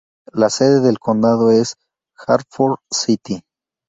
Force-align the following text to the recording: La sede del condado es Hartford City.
La 0.33 0.49
sede 0.49 0.79
del 0.79 0.97
condado 0.97 1.51
es 1.51 1.75
Hartford 2.25 2.79
City. 2.89 3.43